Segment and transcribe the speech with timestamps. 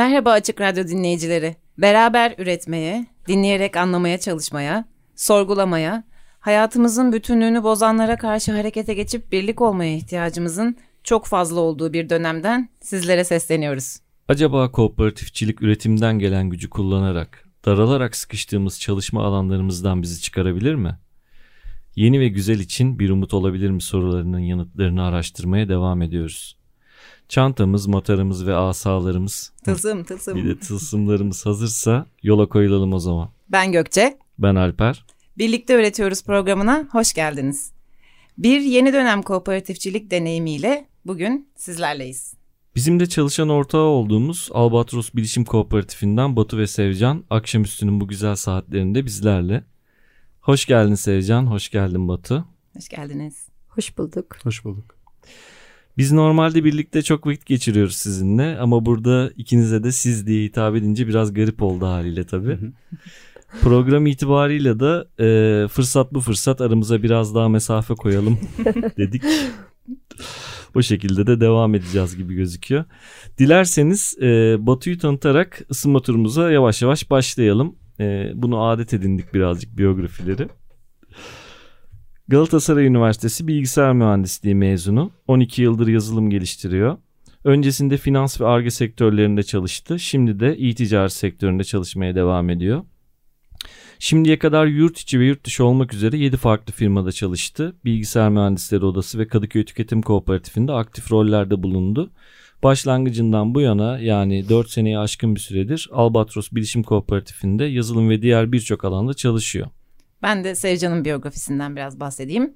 [0.00, 1.56] Merhaba Açık Radyo dinleyicileri.
[1.78, 4.84] Beraber üretmeye, dinleyerek anlamaya çalışmaya,
[5.16, 6.04] sorgulamaya,
[6.38, 13.24] hayatımızın bütünlüğünü bozanlara karşı harekete geçip birlik olmaya ihtiyacımızın çok fazla olduğu bir dönemden sizlere
[13.24, 13.96] sesleniyoruz.
[14.28, 20.98] Acaba kooperatifçilik üretimden gelen gücü kullanarak, daralarak sıkıştığımız çalışma alanlarımızdan bizi çıkarabilir mi?
[21.96, 26.59] Yeni ve güzel için bir umut olabilir mi sorularının yanıtlarını araştırmaya devam ediyoruz.
[27.30, 30.36] Çantamız, matarımız ve asalarımız, Tılsım tılsım.
[30.36, 33.28] bir de tılsımlarımız hazırsa yola koyulalım o zaman.
[33.48, 34.18] Ben Gökçe.
[34.38, 35.04] Ben Alper.
[35.38, 37.72] Birlikte Üretiyoruz programına hoş geldiniz.
[38.38, 42.34] Bir yeni dönem kooperatifçilik deneyimiyle bugün sizlerleyiz.
[42.76, 49.04] Bizim de çalışan ortağı olduğumuz Albatros Bilişim Kooperatifinden Batu ve Sevcan akşamüstünün bu güzel saatlerinde
[49.04, 49.64] bizlerle.
[50.40, 52.44] Hoş geldin Sevcan, hoş geldin Batu.
[52.76, 53.48] Hoş geldiniz.
[53.68, 54.36] Hoş bulduk.
[54.44, 54.96] Hoş bulduk.
[56.00, 61.08] Biz normalde birlikte çok vakit geçiriyoruz sizinle ama burada ikinize de siz diye hitap edince
[61.08, 62.58] biraz garip oldu haliyle tabii.
[63.60, 68.38] Program itibariyle de e, fırsat bu fırsat aramıza biraz daha mesafe koyalım
[68.96, 69.22] dedik.
[70.74, 72.84] O şekilde de devam edeceğiz gibi gözüküyor.
[73.38, 77.76] Dilerseniz e, Batu'yu tanıtarak ısınma turumuza yavaş yavaş başlayalım.
[78.00, 80.48] E, bunu adet edindik birazcık biyografileri.
[82.30, 85.10] Galatasaray Üniversitesi Bilgisayar Mühendisliği mezunu.
[85.28, 86.98] 12 yıldır yazılım geliştiriyor.
[87.44, 89.98] Öncesinde finans ve arge sektörlerinde çalıştı.
[89.98, 92.84] Şimdi de e-ticaret sektöründe çalışmaya devam ediyor.
[93.98, 97.76] Şimdiye kadar yurt içi ve yurt dışı olmak üzere 7 farklı firmada çalıştı.
[97.84, 102.10] Bilgisayar Mühendisleri Odası ve Kadıköy Tüketim Kooperatifinde aktif rollerde bulundu.
[102.62, 108.52] Başlangıcından bu yana yani 4 seneyi aşkın bir süredir Albatros Bilişim Kooperatifinde yazılım ve diğer
[108.52, 109.66] birçok alanda çalışıyor.
[110.22, 112.54] Ben de Sevcan'ın biyografisinden biraz bahsedeyim.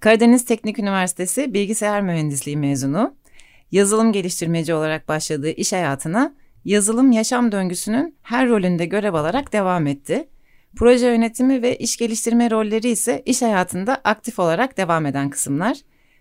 [0.00, 3.14] Karadeniz Teknik Üniversitesi Bilgisayar Mühendisliği mezunu.
[3.72, 6.34] Yazılım geliştirmeci olarak başladığı iş hayatına
[6.64, 10.28] yazılım yaşam döngüsünün her rolünde görev alarak devam etti.
[10.76, 15.78] Proje yönetimi ve iş geliştirme rolleri ise iş hayatında aktif olarak devam eden kısımlar.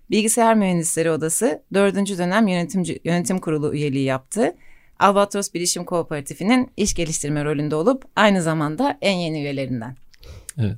[0.09, 1.95] Bilgisayar Mühendisleri Odası 4.
[1.95, 4.55] dönem yönetimci, yönetim kurulu üyeliği yaptı.
[4.99, 9.95] Albatros Bilişim Kooperatifi'nin iş geliştirme rolünde olup aynı zamanda en yeni üyelerinden.
[10.57, 10.77] Evet.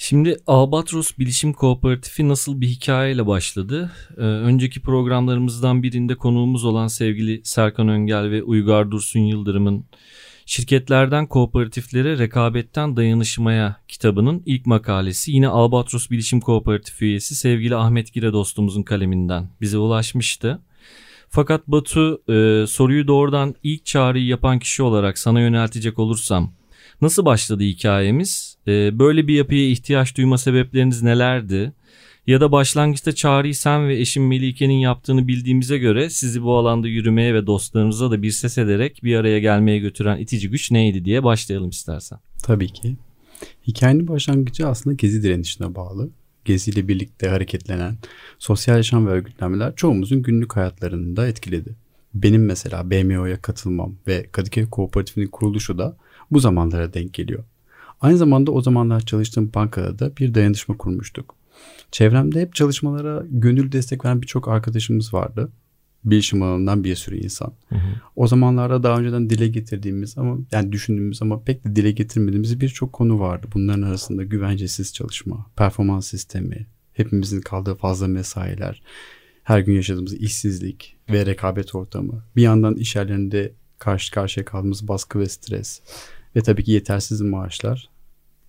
[0.00, 3.92] Şimdi Albatros Bilişim Kooperatifi nasıl bir hikayeyle başladı?
[4.16, 9.84] Ee, önceki programlarımızdan birinde konuğumuz olan sevgili Serkan Öngel ve Uygar Dursun Yıldırım'ın
[10.48, 18.32] Şirketlerden Kooperatiflere Rekabetten Dayanışmaya kitabının ilk makalesi yine Albatros Bilişim Kooperatifi üyesi sevgili Ahmet Gire
[18.32, 20.62] dostumuzun kaleminden bize ulaşmıştı.
[21.28, 26.52] Fakat Batu e, soruyu doğrudan ilk çağrıyı yapan kişi olarak sana yöneltecek olursam
[27.02, 28.56] Nasıl başladı hikayemiz?
[28.66, 31.72] Ee, böyle bir yapıya ihtiyaç duyma sebepleriniz nelerdi?
[32.26, 37.34] Ya da başlangıçta çağrıyı sen ve eşin Melike'nin yaptığını bildiğimize göre sizi bu alanda yürümeye
[37.34, 41.70] ve dostlarınıza da bir ses ederek bir araya gelmeye götüren itici güç neydi diye başlayalım
[41.70, 42.18] istersen.
[42.42, 42.96] Tabii ki.
[43.66, 46.10] Hikayenin başlangıcı aslında gezi direnişine bağlı.
[46.44, 47.96] Gezi ile birlikte hareketlenen
[48.38, 51.76] sosyal yaşam ve örgütlenmeler çoğumuzun günlük hayatlarını da etkiledi.
[52.14, 55.96] Benim mesela BMO'ya katılmam ve Kadıköy Kooperatifinin kuruluşu da
[56.30, 57.44] bu zamanlara denk geliyor.
[58.00, 61.34] Aynı zamanda o zamanlar çalıştığım bankada da bir dayanışma kurmuştuk.
[61.90, 65.52] Çevremde hep çalışmalara gönül destek veren birçok arkadaşımız vardı.
[66.04, 67.52] Bilişim alanından bir sürü insan.
[67.68, 67.88] Hı hı.
[68.16, 72.92] O zamanlarda daha önceden dile getirdiğimiz ama yani düşündüğümüz ama pek de dile getirmediğimiz birçok
[72.92, 73.46] konu vardı.
[73.54, 78.82] Bunların arasında güvencesiz çalışma, performans sistemi, hepimizin kaldığı fazla mesailer,
[79.42, 85.18] her gün yaşadığımız işsizlik ve rekabet ortamı, bir yandan iş yerlerinde karşı karşıya kaldığımız baskı
[85.18, 85.80] ve stres
[86.38, 87.88] ve tabii ki yetersiz maaşlar,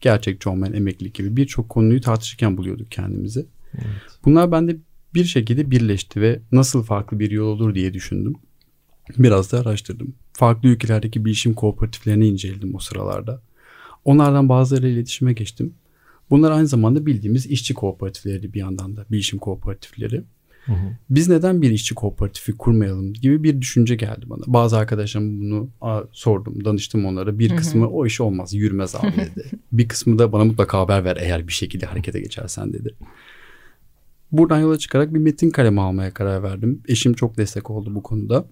[0.02, 3.46] gerçekçi olmayan emeklilik gibi birçok konuyu tartışırken buluyorduk kendimizi.
[4.26, 4.78] Bunlar bende
[5.14, 8.36] bir şekilde birleşti ve nasıl farklı bir yol olur diye düşündüm.
[9.18, 10.14] Biraz da araştırdım.
[10.34, 13.42] Farklı ülkelerdeki bilişim kooperatiflerini inceledim o sıralarda.
[14.06, 15.74] Onlardan bazılarıyla iletişime geçtim.
[16.30, 20.24] Bunlar aynı zamanda bildiğimiz işçi kooperatifleri bir yandan da bilişim kooperatifleri.
[20.66, 20.98] Hı hı.
[21.10, 24.42] Biz neden bir işçi kooperatifi kurmayalım gibi bir düşünce geldi bana.
[24.48, 25.70] Bazı arkadaşlarım bunu
[26.12, 27.40] sordum, danıştım onlara.
[27.40, 27.58] Bir Hı hı.
[27.58, 29.46] kısmı o iş olmaz, yürümez abi dedi.
[29.72, 32.96] bir kısmı da bana mutlaka haber ver eğer bir şekilde harekete geçersen dedi.
[34.32, 36.82] Buradan yola çıkarak bir metin kalemi almaya karar verdim.
[36.88, 38.46] Eşim çok destek oldu bu konuda.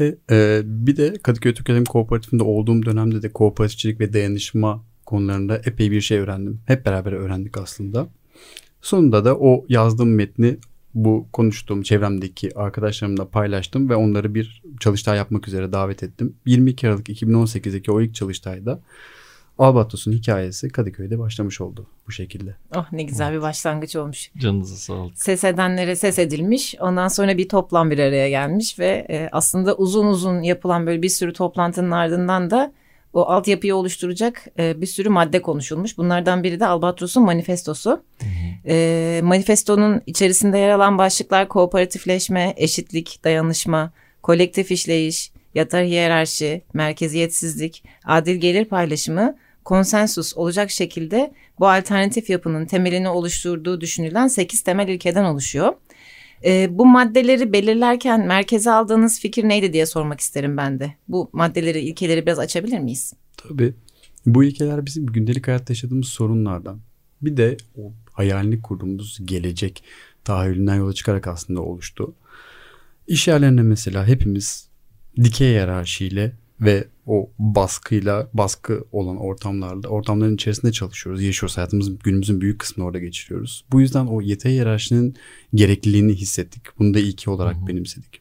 [0.00, 5.56] Ve e, bir de Kadıköy Türk Eğitim Kooperatifinde olduğum dönemde de kooperatifçilik ve dayanışma konularında
[5.56, 6.60] epey bir şey öğrendim.
[6.66, 8.08] Hep beraber öğrendik aslında.
[8.82, 10.56] Sonunda da o yazdığım metni
[10.94, 16.36] bu konuştuğum çevremdeki arkadaşlarımla paylaştım ve onları bir çalıştay yapmak üzere davet ettim.
[16.46, 18.80] 22 Aralık 2018'deki o ilk çalıştayda
[19.58, 22.56] Albatros'un hikayesi Kadıköy'de başlamış oldu bu şekilde.
[22.76, 24.30] Oh ne güzel bir başlangıç olmuş.
[24.38, 25.18] Canınıza sağlık.
[25.18, 26.74] Ses edenlere ses edilmiş.
[26.80, 31.08] Ondan sonra bir toplam bir araya gelmiş ve e, aslında uzun uzun yapılan böyle bir
[31.08, 32.72] sürü toplantının ardından da
[33.12, 35.98] o altyapıyı oluşturacak e, bir sürü madde konuşulmuş.
[35.98, 38.02] Bunlardan biri de Albatros'un manifestosu.
[38.66, 48.36] E, manifestonun içerisinde yer alan başlıklar kooperatifleşme, eşitlik, dayanışma, kolektif işleyiş, yatar hiyerarşi, merkeziyetsizlik, adil
[48.36, 55.72] gelir paylaşımı, konsensus olacak şekilde bu alternatif yapının temelini oluşturduğu düşünülen 8 temel ilkeden oluşuyor.
[56.44, 60.94] E, bu maddeleri belirlerken merkeze aldığınız fikir neydi diye sormak isterim ben de.
[61.08, 63.12] Bu maddeleri, ilkeleri biraz açabilir miyiz?
[63.36, 63.74] Tabii.
[64.26, 66.80] Bu ilkeler bizim gündelik hayatta yaşadığımız sorunlardan.
[67.22, 69.84] Bir de o hayalini kurduğumuz gelecek
[70.24, 72.14] tahayyülünden yola çıkarak aslında oluştu.
[73.06, 74.68] İş yerlerinde mesela hepimiz
[75.16, 81.56] dikey hiyerarşiyle ve o baskıyla baskı olan ortamlarda ortamların içerisinde çalışıyoruz, yaşıyoruz.
[81.56, 83.64] Hayatımızın günümüzün büyük kısmını orada geçiriyoruz.
[83.72, 85.16] Bu yüzden o yetey hiyerarşinin
[85.54, 86.62] gerekliliğini hissettik.
[86.78, 88.20] Bunu da ilki olarak benimsedik.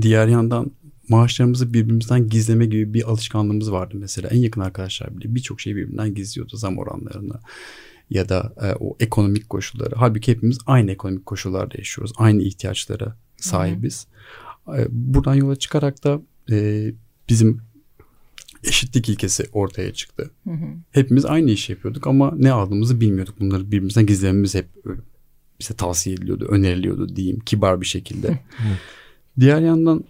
[0.00, 0.70] Diğer yandan
[1.08, 4.28] maaşlarımızı birbirimizden gizleme gibi bir alışkanlığımız vardı mesela.
[4.28, 7.34] En yakın arkadaşlar bile birçok şeyi birbirinden gizliyordu zam oranlarını
[8.10, 9.94] ya da e, o ekonomik koşulları.
[9.96, 12.12] Halbuki hepimiz aynı ekonomik koşullarda yaşıyoruz.
[12.16, 14.06] Aynı ihtiyaçlara sahibiz.
[14.76, 16.20] E, buradan yola çıkarak da
[16.50, 16.86] e,
[17.28, 17.60] bizim
[18.64, 20.30] eşitlik ilkesi ortaya çıktı.
[20.90, 23.40] Hepimiz aynı işi yapıyorduk ama ne aldığımızı bilmiyorduk.
[23.40, 25.00] Bunları birbirimizden gizlememiz hep öyle
[25.60, 28.38] bize tavsiye ediliyordu, öneriliyordu diyeyim kibar bir şekilde.
[29.40, 30.04] Diğer yandan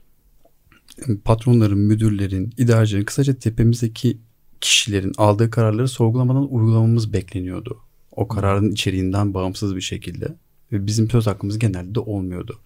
[1.25, 4.19] patronların, müdürlerin, idarecilerin, kısaca tepemizdeki
[4.61, 7.79] kişilerin aldığı kararları sorgulamadan uygulamamız bekleniyordu.
[8.13, 10.37] O kararın içeriğinden bağımsız bir şekilde.
[10.73, 12.59] Ve bizim söz hakkımız genelde de olmuyordu.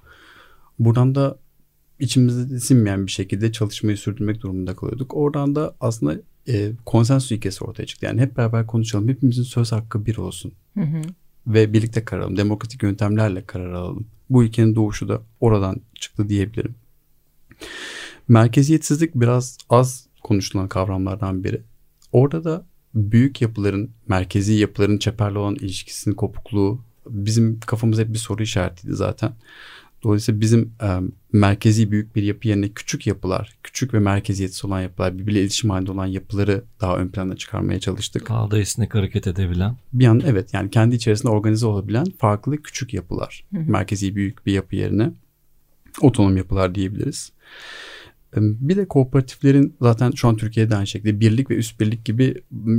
[0.79, 1.39] Buradan da
[1.99, 5.17] içimizde sinmeyen bir şekilde çalışmayı sürdürmek durumunda kalıyorduk.
[5.17, 6.17] Oradan da aslında
[6.49, 8.07] e, konsensus ilkesi ortaya çıktı.
[8.07, 9.09] Yani hep beraber konuşalım.
[9.09, 10.53] Hepimizin söz hakkı bir olsun.
[11.47, 12.37] Ve birlikte karar alalım.
[12.37, 14.07] Demokratik yöntemlerle karar alalım.
[14.31, 16.75] Bu ilkenin doğuşu da oradan çıktı diyebilirim.
[18.29, 21.63] Merkeziyetsizlik biraz az konuşulan kavramlardan biri.
[22.13, 28.43] Orada da büyük yapıların, merkezi yapıların çeperli olan ilişkisinin kopukluğu bizim kafamız hep bir soru
[28.43, 29.33] işaretiydi zaten.
[30.03, 30.99] Dolayısıyla bizim e,
[31.33, 35.93] merkezi büyük bir yapı yerine küçük yapılar, küçük ve merkeziyetsiz olan yapılar, birbiriyle iletişim halinde
[35.93, 38.29] olan yapıları daha ön plana çıkarmaya çalıştık.
[38.29, 39.77] Daha da esnek hareket edebilen.
[39.93, 43.45] Bir an evet yani kendi içerisinde organize olabilen farklı küçük yapılar.
[43.53, 45.13] Merkezi büyük bir yapı yerine
[46.01, 47.33] otonom yapılar diyebiliriz.
[48.37, 52.35] Bir de kooperatiflerin zaten şu an Türkiye'de aynı şekilde birlik ve üst birlik gibi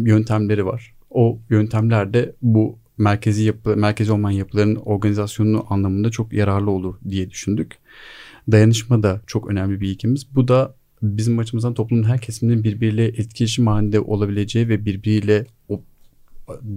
[0.05, 0.93] yöntemleri var.
[1.09, 7.29] O yöntemler de bu merkezi yapı, merkezi olmayan yapıların organizasyonu anlamında çok yararlı olur diye
[7.29, 7.77] düşündük.
[8.51, 10.35] Dayanışma da çok önemli bir ilkemiz.
[10.35, 15.81] Bu da bizim açımızdan toplumun her kesiminin birbiriyle etkileşim halinde olabileceği ve birbiriyle o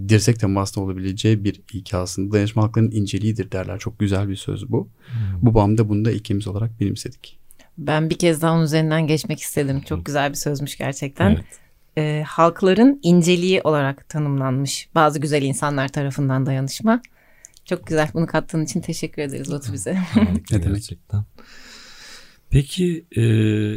[0.08, 2.32] dirsek temasında olabileceği bir ilke aslında.
[2.32, 3.78] Dayanışma halklarının inceliğidir derler.
[3.78, 4.88] Çok güzel bir söz bu.
[5.42, 7.38] Bu bağlamda bunu da ilkemiz olarak benimsedik.
[7.78, 9.80] Ben bir kez daha onun üzerinden geçmek istedim.
[9.80, 11.30] Çok güzel bir sözmüş gerçekten.
[11.30, 11.44] Evet.
[11.98, 17.02] Ee, halkların inceliği olarak tanımlanmış bazı güzel insanlar tarafından dayanışma.
[17.64, 18.08] Çok güzel.
[18.14, 19.92] Bunu kattığın için teşekkür ederiz Batu bize.
[20.50, 20.74] Ne demek?
[20.74, 21.24] gerçekten.
[22.50, 23.22] Peki e,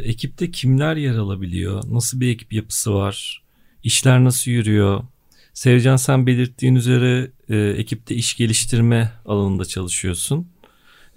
[0.04, 1.82] ekipte kimler yer alabiliyor?
[1.88, 3.42] Nasıl bir ekip yapısı var?
[3.82, 5.04] İşler nasıl yürüyor?
[5.54, 10.48] Sevcan sen belirttiğin üzere e, ekipte iş geliştirme alanında çalışıyorsun.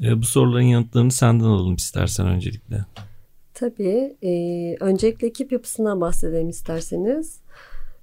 [0.02, 2.86] E, bu soruların yanıtlarını senden alalım istersen öncelikle.
[3.54, 4.18] Tabii.
[4.24, 4.32] e,
[4.80, 7.40] öncelikle ekip yapısından bahsedelim isterseniz.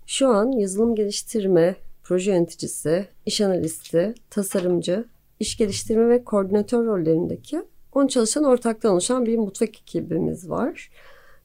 [0.06, 5.04] Şu an yazılım geliştirme, proje yöneticisi, iş analisti, tasarımcı,
[5.40, 7.62] iş geliştirme ve koordinatör rollerindeki
[7.92, 10.90] 10 çalışan ortaktan oluşan bir mutfak ekibimiz var.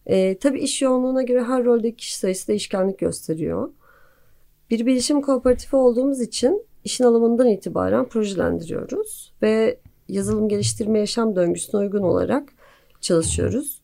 [0.05, 3.69] E, tabii iş yoğunluğuna göre her roldeki kişi sayısı değişkenlik gösteriyor.
[4.69, 9.79] Bir bilişim kooperatifi olduğumuz için işin alımından itibaren projelendiriyoruz ve
[10.09, 12.49] yazılım geliştirme yaşam döngüsüne uygun olarak
[13.01, 13.81] çalışıyoruz.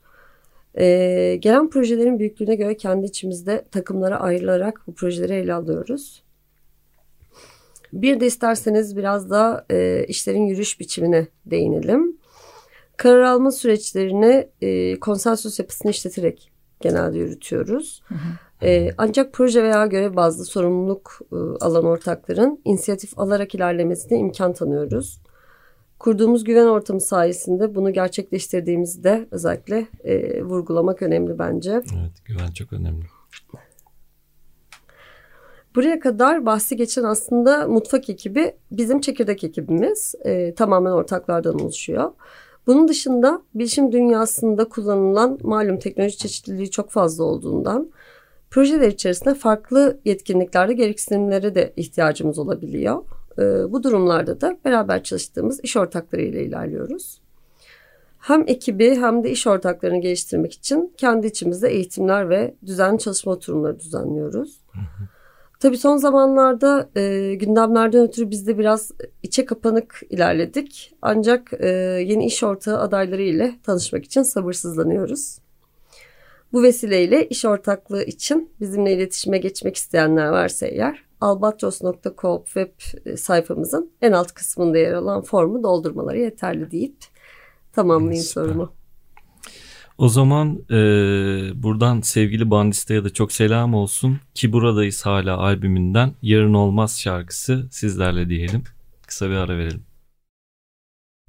[0.78, 6.24] Ee, gelen projelerin büyüklüğüne göre kendi içimizde takımlara ayrılarak bu projeleri ele alıyoruz.
[7.94, 12.18] Bir de isterseniz biraz da e, işlerin yürüyüş biçimine değinelim.
[12.98, 18.04] Karar alma süreçlerini e, konsensus yapısını işleterek genelde yürütüyoruz.
[18.64, 25.22] E, ancak proje veya görev bazlı sorumluluk e, alan ortakların inisiyatif alarak ilerlemesine imkan tanıyoruz.
[26.00, 31.72] Kurduğumuz güven ortamı sayesinde bunu gerçekleştirdiğimizde özellikle e, vurgulamak önemli bence.
[31.72, 33.06] Evet güven çok önemli.
[35.75, 40.15] Buraya kadar bahsi geçen aslında mutfak ekibi bizim çekirdek ekibimiz.
[40.25, 42.12] E, tamamen ortaklardan oluşuyor.
[42.68, 47.91] Bunun dışında bilişim dünyasında kullanılan malum teknoloji çeşitliliği çok fazla olduğundan
[48.50, 53.03] projeler içerisinde farklı yetkinliklerde gereksinimlere de ihtiyacımız olabiliyor.
[53.39, 57.22] E, bu durumlarda da beraber çalıştığımız iş ortakları ile ilerliyoruz.
[58.19, 63.79] Hem ekibi hem de iş ortaklarını geliştirmek için kendi içimizde eğitimler ve düzenli çalışma oturumları
[63.79, 64.62] düzenliyoruz.
[65.60, 68.91] Tabii son zamanlarda e, gündemlerden ötürü biz de biraz
[69.24, 70.96] içe kapanık ilerledik.
[71.01, 71.67] Ancak e,
[72.05, 75.39] yeni iş ortağı adayları ile tanışmak için sabırsızlanıyoruz.
[76.53, 82.72] Bu vesileyle iş ortaklığı için bizimle iletişime geçmek isteyenler varsa eğer albatros.coop web
[83.18, 86.98] sayfamızın en alt kısmında yer alan formu doldurmaları yeterli deyip
[87.74, 88.42] tamamlayayım Süper.
[88.42, 88.74] sorumu.
[89.98, 90.78] O zaman e,
[91.64, 98.30] buradan sevgili Bandista'ya da çok selam olsun ki buradayız hala albümünden Yarın Olmaz şarkısı sizlerle
[98.30, 98.64] diyelim.
[99.08, 99.84] Kısa bir ara verelim.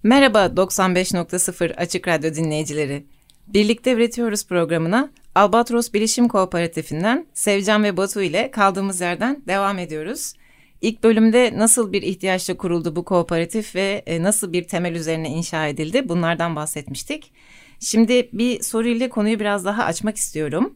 [0.02, 3.06] Merhaba 95.0 Açık Radyo dinleyicileri.
[3.46, 10.32] Birlikte Üretiyoruz programına Albatros Bilişim Kooperatifinden Sevcan ve Batu ile kaldığımız yerden devam ediyoruz.
[10.80, 15.66] İlk bölümde nasıl bir ihtiyaçla kuruldu bu kooperatif ve e, nasıl bir temel üzerine inşa
[15.66, 17.32] edildi bunlardan bahsetmiştik.
[17.80, 20.74] Şimdi bir soruyla konuyu biraz daha açmak istiyorum.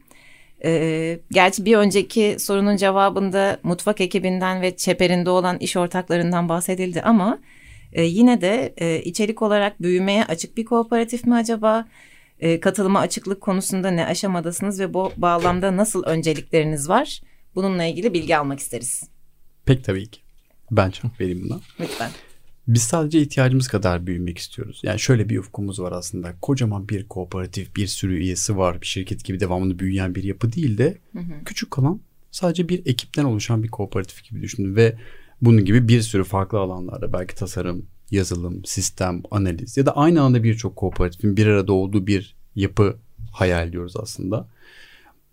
[0.63, 7.39] Ee, gerçi bir önceki sorunun cevabında mutfak ekibinden ve çeperinde olan iş ortaklarından bahsedildi ama
[7.93, 11.85] e, yine de e, içerik olarak büyümeye açık bir kooperatif mi acaba?
[12.45, 17.21] E, katılıma açıklık konusunda ne aşamadasınız ve bu bağlamda nasıl öncelikleriniz var?
[17.55, 19.03] Bununla ilgili bilgi almak isteriz.
[19.65, 20.21] Pek tabii ki.
[20.71, 21.59] Ben çok vereyim buna.
[21.79, 22.11] Lütfen.
[22.67, 24.81] Biz sadece ihtiyacımız kadar büyümek istiyoruz.
[24.83, 26.35] Yani şöyle bir ufkumuz var aslında.
[26.41, 28.81] Kocaman bir kooperatif, bir sürü üyesi var.
[28.81, 30.97] Bir şirket gibi devamlı büyüyen bir yapı değil de
[31.45, 34.75] küçük kalan sadece bir ekipten oluşan bir kooperatif gibi düşünün.
[34.75, 34.97] Ve
[35.41, 40.43] bunun gibi bir sürü farklı alanlarda belki tasarım, yazılım, sistem, analiz ya da aynı anda
[40.43, 42.97] birçok kooperatifin bir arada olduğu bir yapı
[43.31, 44.47] hayal ediyoruz aslında.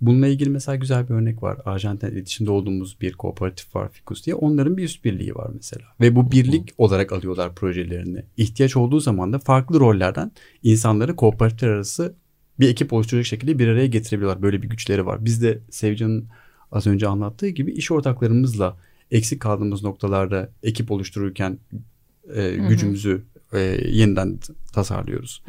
[0.01, 1.59] Bununla ilgili mesela güzel bir örnek var.
[1.65, 4.35] Arjantin iletişimde olduğumuz bir kooperatif var Fikus diye.
[4.35, 5.85] Onların bir üst birliği var mesela.
[6.01, 8.23] Ve bu birlik olarak alıyorlar projelerini.
[8.37, 12.15] İhtiyaç olduğu zaman da farklı rollerden insanları kooperatifler arası
[12.61, 14.43] bir ekip oluşturacak şekilde bir araya getirebiliyorlar.
[14.43, 15.25] Böyle bir güçleri var.
[15.25, 16.29] Biz de Sevcan'ın
[16.73, 18.77] az önce anlattığı gibi iş ortaklarımızla
[19.11, 21.59] eksik kaldığımız noktalarda ekip oluştururken
[22.35, 23.23] e, gücümüzü
[23.53, 23.59] e,
[23.89, 24.39] yeniden
[24.73, 25.43] tasarlıyoruz.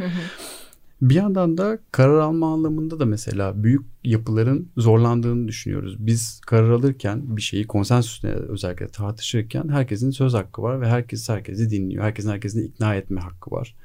[1.02, 5.96] Bir yandan da karar alma anlamında da mesela büyük yapıların zorlandığını düşünüyoruz.
[6.00, 11.70] Biz karar alırken bir şeyi konsensüsle özellikle tartışırken herkesin söz hakkı var ve herkes herkesi
[11.70, 12.04] dinliyor.
[12.04, 13.76] Herkesin herkesini ikna etme hakkı var.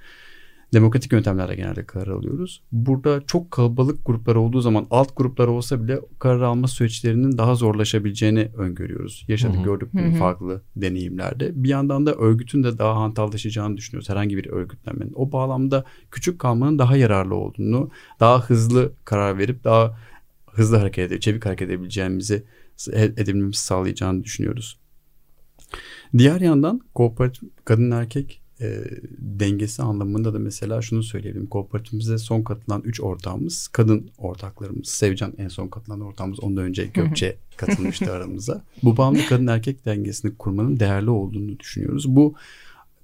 [0.73, 2.63] Demokratik yöntemlerle genelde karar alıyoruz.
[2.73, 8.51] Burada çok kalabalık gruplar olduğu zaman alt gruplar olsa bile karar alma süreçlerinin daha zorlaşabileceğini
[8.57, 9.25] öngörüyoruz.
[9.29, 11.65] Yaşadık gördük bunu farklı deneyimlerde.
[11.65, 14.09] Bir yandan da örgütün de daha hantallaşacağını düşünüyoruz.
[14.09, 15.13] Herhangi bir örgütlenmenin.
[15.15, 19.99] O bağlamda küçük kalmanın daha yararlı olduğunu, daha hızlı karar verip daha
[20.53, 22.45] hızlı hareket edip çevik hareket edebileceğimizi
[22.93, 24.79] edebilmemizi sağlayacağını düşünüyoruz.
[26.19, 28.85] Diğer yandan kooperatif kadın erkek e,
[29.19, 31.47] dengesi anlamında da mesela şunu söyleyelim.
[31.47, 34.89] Kooperatifimize son katılan 3 ortağımız kadın ortaklarımız.
[34.89, 36.41] Sevcan en son katılan ortağımız.
[36.41, 38.63] Ondan önce Gökçe katılmıştı aramıza.
[38.83, 42.17] Bu bağlamda kadın erkek dengesini kurmanın değerli olduğunu düşünüyoruz.
[42.17, 42.35] Bu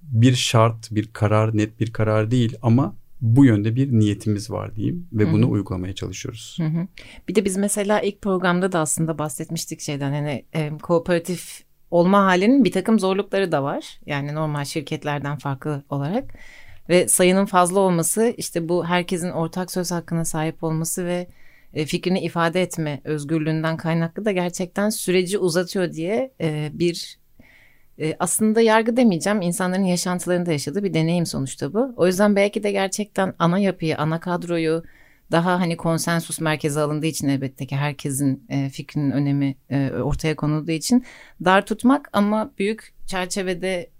[0.02, 5.08] bir şart, bir karar, net bir karar değil ama bu yönde bir niyetimiz var diyeyim
[5.12, 6.56] ve bunu uygulamaya çalışıyoruz.
[6.60, 6.86] Hı hı.
[7.28, 12.64] Bir de biz mesela ilk programda da aslında bahsetmiştik şeyden hani e, kooperatif olma halinin
[12.64, 14.00] bir takım zorlukları da var.
[14.06, 16.24] Yani normal şirketlerden farklı olarak
[16.88, 21.26] ve sayının fazla olması işte bu herkesin ortak söz hakkına sahip olması ve
[21.74, 27.18] e, fikrini ifade etme özgürlüğünden kaynaklı da gerçekten süreci uzatıyor diye e, bir
[27.98, 31.94] e, aslında yargı demeyeceğim insanların yaşantılarında yaşadığı bir deneyim sonuçta bu.
[31.96, 34.82] O yüzden belki de gerçekten ana yapıyı, ana kadroyu
[35.30, 40.72] daha hani konsensus merkeze alındığı için elbette ki herkesin e, fikrinin önemi e, ortaya konulduğu
[40.72, 41.04] için
[41.44, 43.90] dar tutmak ama büyük çerçevede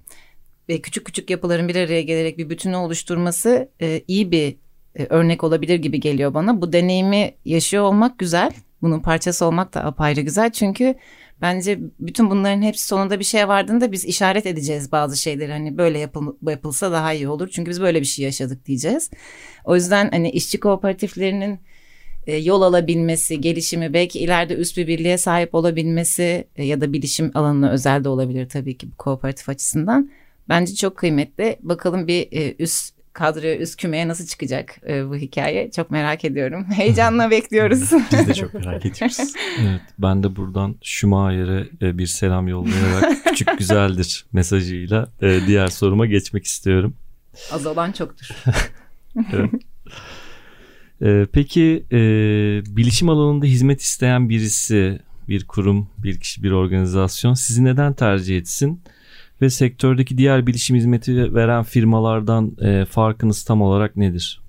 [0.68, 4.56] ve küçük küçük yapıların bir araya gelerek bir bütünü oluşturması e, iyi bir
[4.96, 6.62] e, örnek olabilir gibi geliyor bana.
[6.62, 8.52] Bu deneyimi yaşıyor olmak güzel.
[8.82, 10.52] Bunun parçası olmak da apayrı güzel.
[10.52, 10.94] Çünkü
[11.40, 15.52] bence bütün bunların hepsi sonunda bir şeye vardığında biz işaret edeceğiz bazı şeyleri.
[15.52, 17.48] Hani böyle yapıl, yapılsa daha iyi olur.
[17.48, 19.10] Çünkü biz böyle bir şey yaşadık diyeceğiz.
[19.64, 21.60] O yüzden hani işçi kooperatiflerinin
[22.26, 27.30] e, yol alabilmesi, gelişimi, belki ileride üst bir birliğe sahip olabilmesi e, ya da bilişim
[27.34, 30.10] alanına özel de olabilir tabii ki bu kooperatif açısından.
[30.48, 31.56] Bence çok kıymetli.
[31.60, 35.70] Bakalım bir e, üst kadroya, üst kümeye nasıl çıkacak e, bu hikaye?
[35.70, 36.64] Çok merak ediyorum.
[36.76, 37.92] Heyecanla bekliyoruz.
[38.12, 39.18] Biz de çok merak ediyoruz.
[39.60, 46.06] Evet, ben de buradan Schumacher'e e, bir selam yollayarak küçük güzeldir mesajıyla e, diğer soruma
[46.06, 46.94] geçmek istiyorum.
[47.52, 48.28] Az olan çoktur.
[51.02, 51.98] E, peki e,
[52.76, 58.82] bilişim alanında hizmet isteyen birisi, bir kurum, bir kişi, bir organizasyon sizi neden tercih etsin?
[59.40, 64.44] Ve sektördeki diğer bilişim hizmeti veren firmalardan e, farkınız tam olarak nedir?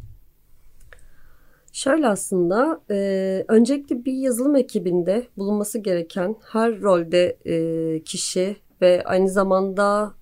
[1.72, 9.30] Şöyle aslında e, öncelikle bir yazılım ekibinde bulunması gereken her rolde e, kişi ve aynı
[9.30, 10.14] zamanda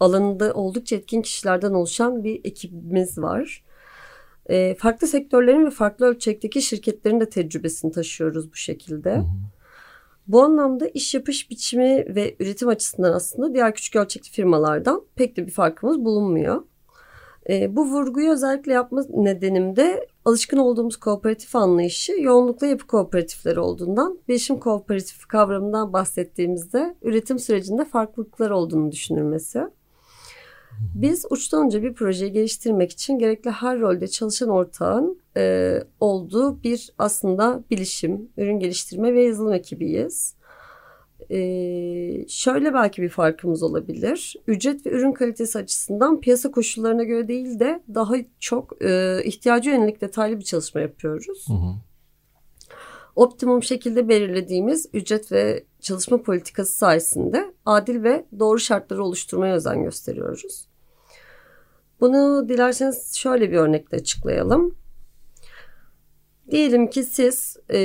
[0.00, 3.64] alanında oldukça etkin kişilerden oluşan bir ekibimiz var.
[4.46, 9.22] E, farklı sektörlerin ve farklı ölçekteki şirketlerin de tecrübesini taşıyoruz bu şekilde.
[10.28, 15.46] Bu anlamda iş yapış biçimi ve üretim açısından aslında diğer küçük ölçekli firmalardan pek de
[15.46, 16.62] bir farkımız bulunmuyor.
[17.48, 24.18] E, bu vurguyu özellikle yapma nedenim de alışkın olduğumuz kooperatif anlayışı yoğunlukla yapı kooperatifleri olduğundan
[24.28, 29.62] bilişim kooperatif kavramından bahsettiğimizde üretim sürecinde farklılıklar olduğunu düşünülmesi.
[30.94, 36.90] Biz uçtan uca bir projeyi geliştirmek için gerekli her rolde çalışan ortağın e, olduğu bir
[36.98, 40.36] aslında bilişim, ürün geliştirme ve yazılım ekibiyiz.
[41.30, 41.38] E,
[42.28, 44.36] şöyle belki bir farkımız olabilir.
[44.46, 50.00] Ücret ve ürün kalitesi açısından piyasa koşullarına göre değil de daha çok e, ihtiyacı yönelik
[50.00, 51.48] detaylı bir çalışma yapıyoruz.
[51.48, 51.74] Hı hı.
[53.16, 60.65] Optimum şekilde belirlediğimiz ücret ve çalışma politikası sayesinde adil ve doğru şartları oluşturmaya özen gösteriyoruz.
[62.00, 64.74] Bunu dilerseniz şöyle bir örnekle açıklayalım.
[66.50, 67.78] Diyelim ki siz e,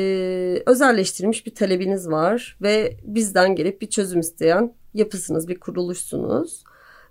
[0.66, 6.64] özelleştirilmiş bir talebiniz var ve bizden gelip bir çözüm isteyen yapısınız, bir kuruluşsunuz.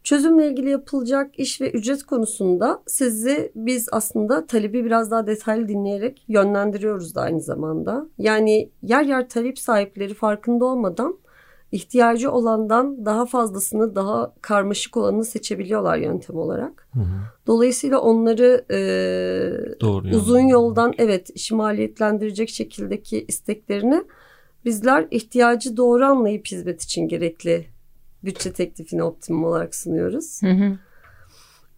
[0.04, 6.24] Çözümle ilgili yapılacak iş ve ücret konusunda sizi biz aslında talebi biraz daha detaylı dinleyerek
[6.28, 8.06] yönlendiriyoruz da aynı zamanda.
[8.18, 11.18] Yani yer yer talep sahipleri farkında olmadan
[11.72, 16.88] ihtiyacı olandan daha fazlasını daha karmaşık olanını seçebiliyorlar yöntem olarak.
[16.94, 17.04] Hı hı.
[17.46, 18.80] Dolayısıyla onları e,
[19.80, 20.16] Doğru yani.
[20.16, 24.04] uzun yoldan evet işi maliyetlendirecek şekildeki isteklerini
[24.64, 27.66] bizler ihtiyacı doğru anlayıp hizmet için gerekli
[28.24, 30.42] bütçe teklifini optimum olarak sunuyoruz.
[30.42, 30.78] Hı hı.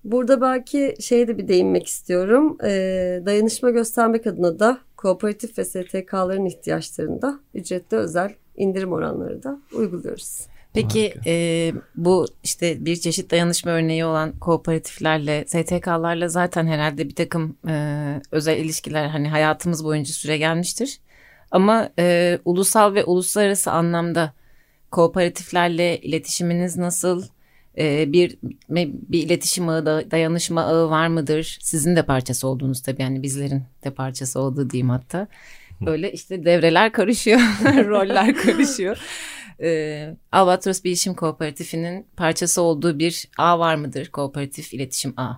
[0.04, 2.56] Burada belki şeye de bir değinmek istiyorum.
[2.64, 10.40] Ee, dayanışma göstermek adına da kooperatif ve STK'ların ihtiyaçlarında ücretli özel indirim oranları da uyguluyoruz.
[10.74, 17.56] Peki e, bu işte bir çeşit dayanışma örneği olan kooperatiflerle, STK'larla zaten herhalde bir takım
[17.68, 20.98] e, özel ilişkiler hani hayatımız boyunca süre gelmiştir.
[21.50, 24.32] Ama e, ulusal ve uluslararası anlamda
[24.90, 27.22] kooperatiflerle iletişiminiz nasıl?
[27.78, 28.38] E, bir
[28.70, 31.58] bir iletişim ağı, da- dayanışma ağı var mıdır?
[31.62, 35.28] Sizin de parçası olduğunuz tabii yani bizlerin de parçası olduğu diyeyim hatta.
[35.86, 38.98] Böyle işte devreler karışıyor, roller karışıyor.
[39.60, 44.08] Ee, Albatros Bilişim Kooperatifi'nin parçası olduğu bir ağ var mıdır?
[44.10, 45.36] Kooperatif iletişim ağı.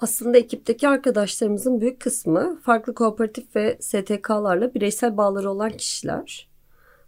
[0.00, 6.48] Aslında ekipteki arkadaşlarımızın büyük kısmı farklı kooperatif ve STK'larla bireysel bağları olan kişiler.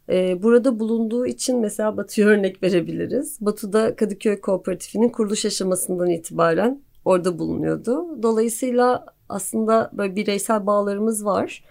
[0.08, 3.38] Ee, burada bulunduğu için mesela Batu'ya örnek verebiliriz.
[3.40, 8.22] Batu'da Kadıköy Kooperatifi'nin kuruluş aşamasından itibaren orada bulunuyordu.
[8.22, 11.64] Dolayısıyla aslında böyle bireysel bağlarımız var.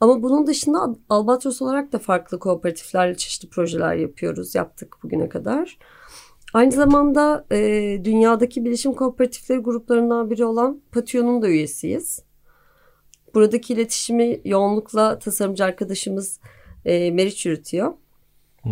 [0.00, 5.78] Ama bunun dışında Albatros olarak da farklı kooperatiflerle çeşitli projeler yapıyoruz, yaptık bugüne kadar.
[6.54, 7.58] Aynı zamanda e,
[8.04, 12.22] dünyadaki bilişim kooperatifleri gruplarından biri olan Patio'nun da üyesiyiz.
[13.34, 16.40] Buradaki iletişimi yoğunlukla tasarımcı arkadaşımız
[16.84, 17.92] e, Meriç yürütüyor.
[18.62, 18.70] Hı.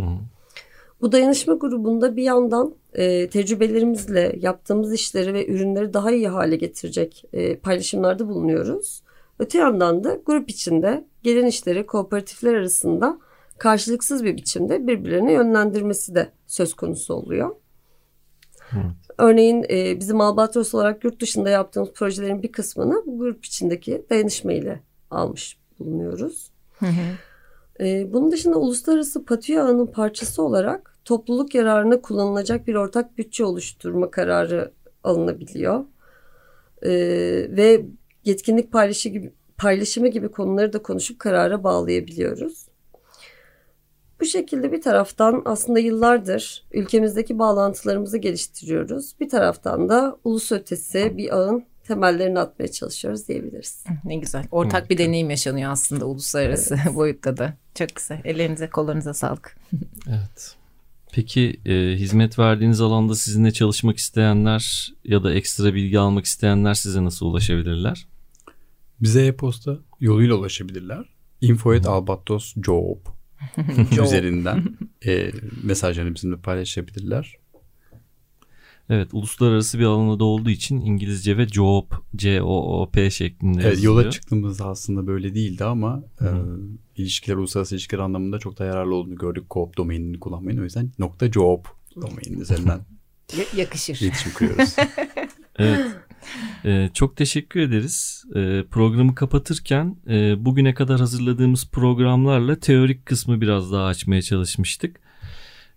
[1.01, 7.25] Bu dayanışma grubunda bir yandan e, tecrübelerimizle yaptığımız işleri ve ürünleri daha iyi hale getirecek
[7.33, 9.03] e, paylaşımlarda bulunuyoruz.
[9.39, 13.19] Öte yandan da grup içinde gelen işleri kooperatifler arasında
[13.59, 17.57] karşılıksız bir biçimde birbirlerine yönlendirmesi de söz konusu oluyor.
[18.73, 18.85] Evet.
[19.19, 24.53] Örneğin e, bizim Albatros olarak yurt dışında yaptığımız projelerin bir kısmını bu grup içindeki dayanışma
[24.53, 26.51] ile almış bulunuyoruz.
[27.81, 34.11] Ee, bunun dışında uluslararası Patio ağının parçası olarak topluluk yararına kullanılacak bir ortak bütçe oluşturma
[34.11, 34.73] kararı
[35.05, 35.85] alınabiliyor.
[36.83, 36.91] Ee,
[37.51, 37.87] ve
[38.25, 42.67] yetkinlik paylaşı gibi, paylaşımı gibi konuları da konuşup karara bağlayabiliyoruz.
[44.21, 49.15] Bu şekilde bir taraftan aslında yıllardır ülkemizdeki bağlantılarımızı geliştiriyoruz.
[49.21, 53.85] Bir taraftan da ulus ötesi bir ağın temellerini atmaya çalışıyoruz diyebiliriz.
[54.05, 54.45] Ne güzel.
[54.51, 57.55] Ortak bir deneyim yaşanıyor aslında uluslararası boyutta da.
[57.75, 58.21] Çok güzel.
[58.25, 59.57] Ellerinize kollarınıza sağlık.
[60.09, 60.61] Evet.
[61.13, 67.05] Peki e, hizmet verdiğiniz alanda sizinle çalışmak isteyenler ya da ekstra bilgi almak isteyenler size
[67.05, 68.07] nasıl ulaşabilirler?
[69.01, 71.05] Bize e-posta yoluyla ulaşabilirler.
[71.41, 72.99] info@albatosjob
[74.05, 75.31] üzerinden e,
[75.63, 77.37] mesajlarını bizimle paylaşabilirler.
[78.93, 81.85] Evet, uluslararası bir alanda olduğu için İngilizce ve job,
[82.17, 83.95] C-O-O-P şeklinde Evet, yazılıyor.
[84.03, 86.27] yola çıktığımızda aslında böyle değildi ama e,
[86.97, 90.59] ilişkiler, uluslararası ilişkiler anlamında çok da yararlı olduğunu gördük co-op domainini kullanmayın.
[90.61, 91.65] O yüzden nokta .job
[91.97, 92.79] domainin üzerinden
[93.39, 93.99] Ya- yakışır.
[94.01, 94.77] iletişim kuruyoruz.
[95.59, 95.87] Evet.
[96.65, 98.25] Ee, çok teşekkür ederiz.
[98.35, 105.01] Ee, programı kapatırken e, bugüne kadar hazırladığımız programlarla teorik kısmı biraz daha açmaya çalışmıştık.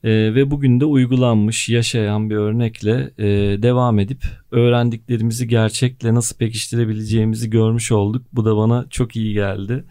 [0.03, 3.25] Ee, ve bugün de uygulanmış, yaşayan bir örnekle e,
[3.63, 8.25] devam edip öğrendiklerimizi gerçekle nasıl pekiştirebileceğimizi görmüş olduk.
[8.33, 9.85] Bu da bana çok iyi geldi.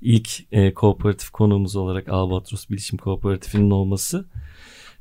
[0.00, 4.24] İlk e, kooperatif konuğumuz olarak Albatros Bilişim Kooperatifi'nin olması.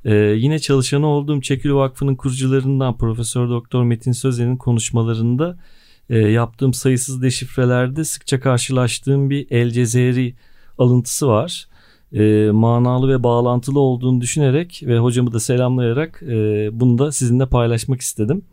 [0.06, 5.58] Ee, yine çalışanı olduğum Çekül Vakfı'nın kurucularından Profesör Doktor Metin Sözen'in konuşmalarında
[6.10, 10.36] e, yaptığım sayısız deşifrelerde sıkça karşılaştığım bir El Cezeri
[10.78, 11.68] alıntısı var.
[12.14, 18.02] E, manalı ve bağlantılı olduğunu düşünerek ve hocamı da selamlayarak e, bunu da sizinle paylaşmak
[18.02, 18.46] istedim.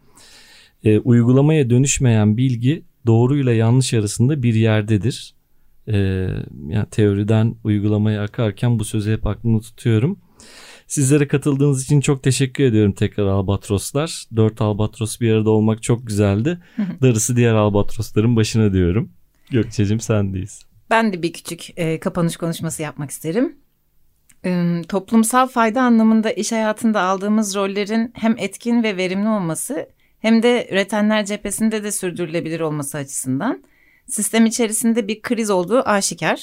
[0.85, 5.35] E, uygulamaya dönüşmeyen bilgi doğruyla yanlış arasında bir yerdedir.
[5.89, 5.97] E,
[6.69, 10.19] yani teoriden uygulamaya akarken bu sözü hep aklımda tutuyorum.
[10.87, 14.25] Sizlere katıldığınız için çok teşekkür ediyorum tekrar Albatroslar.
[14.37, 16.59] Dört Albatros bir arada olmak çok güzeldi.
[17.03, 19.11] Darısı diğer Albatrosların başına diyorum.
[19.51, 20.70] Gökçe'cim sendeyiz.
[20.91, 23.57] Ben de bir küçük e, kapanış konuşması yapmak isterim.
[24.45, 30.69] E, toplumsal fayda anlamında iş hayatında aldığımız rollerin hem etkin ve verimli olması hem de
[30.71, 33.65] üretenler cephesinde de sürdürülebilir olması açısından
[34.07, 36.43] sistem içerisinde bir kriz olduğu aşikar.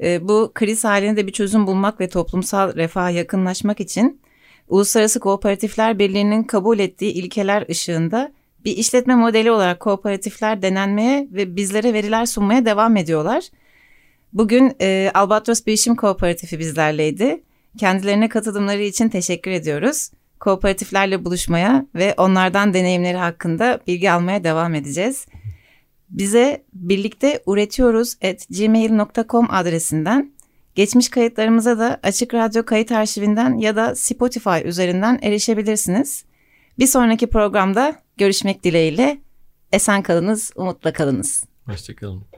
[0.00, 4.20] E, bu kriz halinde bir çözüm bulmak ve toplumsal refaha yakınlaşmak için
[4.68, 8.32] Uluslararası Kooperatifler Birliği'nin kabul ettiği ilkeler ışığında
[8.64, 13.44] bir işletme modeli olarak kooperatifler denenmeye ve bizlere veriler sunmaya devam ediyorlar.
[14.32, 17.42] Bugün e, Albatros Bilişim Kooperatifi bizlerleydi.
[17.78, 20.10] Kendilerine katılımları için teşekkür ediyoruz.
[20.40, 25.26] Kooperatiflerle buluşmaya ve onlardan deneyimleri hakkında bilgi almaya devam edeceğiz.
[26.10, 30.32] Bize birlikte üretiyoruz at gmail.com adresinden
[30.74, 36.24] geçmiş kayıtlarımıza da Açık Radyo kayıt arşivinden ya da Spotify üzerinden erişebilirsiniz.
[36.78, 39.18] Bir sonraki programda görüşmek dileğiyle
[39.72, 41.44] esen kalınız, umutla kalınız.
[41.66, 42.31] Hoşçakalın.